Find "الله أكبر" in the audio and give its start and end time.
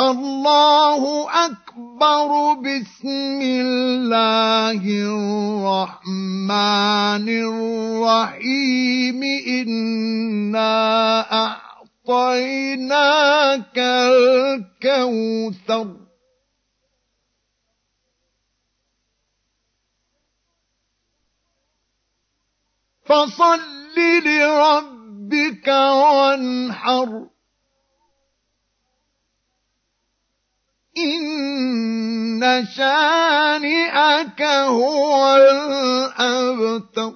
0.00-2.54